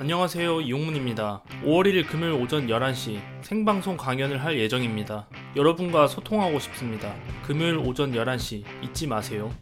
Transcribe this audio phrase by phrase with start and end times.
[0.00, 1.42] 안녕하세요 이용문입니다.
[1.62, 5.28] 5월 1일 금요일 오전 11시 생방송 강연을 할 예정입니다.
[5.56, 7.14] 여러분과 소통하고 싶습니다.
[7.44, 9.54] 금요일 오전 11시 잊지 마세요.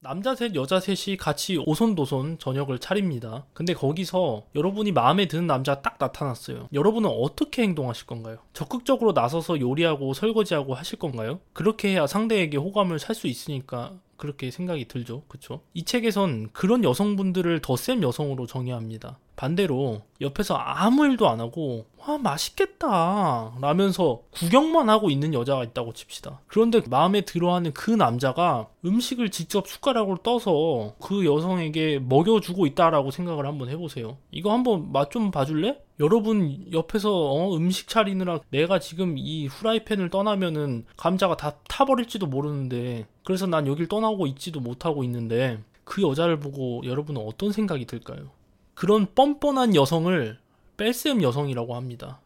[0.00, 3.46] 남자 셋, 여자 셋이 같이 오손도손 저녁을 차립니다.
[3.54, 6.70] 근데 거기서 여러분이 마음에 드는 남자 딱 나타났어요.
[6.72, 8.38] 여러분은 어떻게 행동하실 건가요?
[8.52, 11.38] 적극적으로 나서서 요리하고 설거지하고 하실 건가요?
[11.52, 13.92] 그렇게 해야 상대에게 호감을 살 수 있으니까
[14.22, 15.24] 그렇게 생각이 들죠.
[15.26, 15.62] 그쵸?
[15.74, 19.18] 이 책에선 그런 여성분들을 더 센 여성으로 정의합니다.
[19.36, 26.40] 반대로 옆에서 아무 일도 안 하고 와 맛있겠다 라면서 구경만 하고 있는 여자가 있다고 칩시다.
[26.46, 33.68] 그런데 마음에 들어하는 그 남자가 음식을 직접 숟가락으로 떠서 그 여성에게 먹여주고 있다라고 생각을 한번
[33.68, 34.16] 해보세요.
[34.30, 35.78] 이거 한번 맛 좀 봐줄래?
[36.00, 43.46] 여러분 옆에서 어, 음식 차리느라 내가 지금 이 후라이팬을 떠나면은 감자가 다 타버릴지도 모르는데 그래서
[43.46, 48.30] 난 여길 떠나고 있지도 못하고 있는데 그 여자를 보고 여러분은 어떤 생각이 들까요?
[48.74, 50.38] 그런 뻔뻔한 여성을
[50.76, 52.20] 뺄셈 여성이라고 합니다.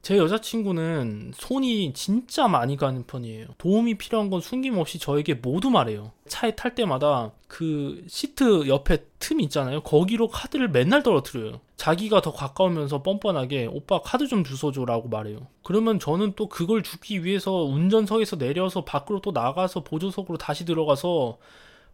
[0.00, 3.48] 제 여자친구는 손이 진짜 많이 가는 편이에요.
[3.58, 6.12] 도움이 필요한 건 숨김없이 저에게 모두 말해요.
[6.28, 9.82] 차에 탈 때마다 그 시트 옆에 틈 있잖아요.
[9.82, 11.60] 거기로 카드를 맨날 떨어뜨려요.
[11.76, 15.46] 자기가 더 가까우면서 뻔뻔하게 오빠 카드 좀 주워줘라고 말해요.
[15.62, 21.38] 그러면 저는 또 그걸 주기 위해서 운전석에서 내려서 밖으로 또 나가서 보조석으로 다시 들어가서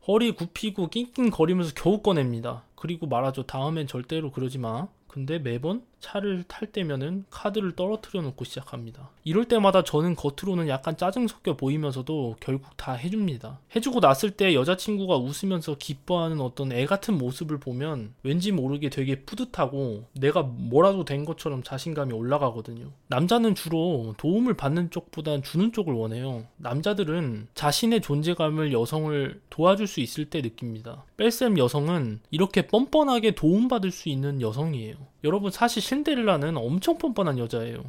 [0.06, 2.62] 허리 굽히고 낑낑거리면서 겨우 꺼냅니다.
[2.84, 3.44] 그리고 말하죠.
[3.44, 4.88] 다음엔 절대로 그러지 마.
[5.08, 9.10] 근데 매번 차를 탈 때면은 카드를 떨어뜨려 놓고 시작합니다.
[9.24, 13.60] 이럴 때마다 저는 겉으로는 약간 짜증 섞여 보이면서도 결국 다 해줍니다.
[13.74, 20.04] 해주고 났을 때 여자친구가 웃으면서 기뻐하는 어떤 애 같은 모습을 보면 왠지 모르게 되게 뿌듯하고
[20.12, 22.91] 내가 뭐라도 된 것처럼 자신감이 올라가거든요.
[23.06, 26.44] 남자는 주로 도움을 받는 쪽보단 주는 쪽을 원해요.
[26.58, 31.04] 남자들은 자신의 존재감을 여성을 도와줄 수 있을 때 느낍니다.
[31.16, 34.97] 뺄셈 여성은 이렇게 뻔뻔하게 도움받을 수 있는 여성이에요.
[35.22, 37.84] 여러분 사실 신데렐라는 엄청 뻔뻔한 여자예요.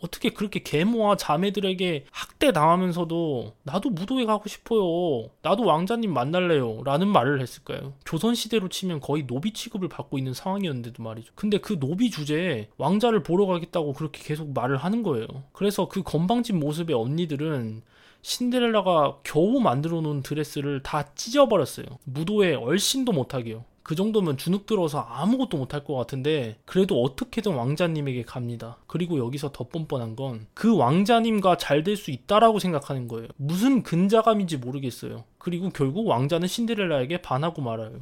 [0.00, 5.28] 어떻게 그렇게 계모와 자매들에게 학대 당하면서도 나도 무도회 가고 싶어요.
[5.42, 6.82] 나도 왕자님 만날래요.
[6.84, 7.92] 라는 말을 했을까요?
[8.06, 11.32] 조선시대로 치면 거의 노비 취급을 받고 있는 상황이었는데도 말이죠.
[11.34, 15.26] 근데 그 노비 주제에 왕자를 보러 가겠다고 그렇게 계속 말을 하는 거예요.
[15.52, 17.82] 그래서 그 건방진 모습의 언니들은
[18.22, 21.86] 신데렐라가 겨우 만들어 놓은 드레스를 다 찢어버렸어요.
[22.04, 23.64] 무도회 얼씬도 못하게요.
[23.86, 28.78] 그 정도면 주눅 들어서 아무것도 못할 것 같은데 그래도 어떻게든 왕자님에게 갑니다.
[28.88, 33.28] 그리고 여기서 더 뻔뻔한 건 그 왕자님과 잘 될 수 있다라고 생각하는 거예요.
[33.36, 35.22] 무슨 근자감인지 모르겠어요.
[35.38, 38.00] 그리고 결국 왕자는 신데렐라에게 반하고 말아요.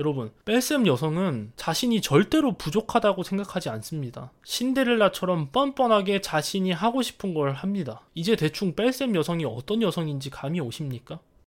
[0.00, 4.32] 여러분, 뺄셈 여성은 자신이 절대로 부족하다고 생각하지 않습니다.
[4.44, 8.02] 신데렐라처럼 뻔뻔하게 자신이 하고 싶은 걸 합니다.
[8.14, 11.20] 이제 대충 뺄셈 여성이 어떤 여성인지 감이 오십니까?